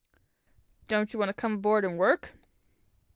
"Don't 0.87 1.13
you 1.13 1.19
want 1.19 1.29
to 1.29 1.33
come 1.33 1.53
aboard 1.53 1.85
and 1.85 1.95
work?" 1.95 2.31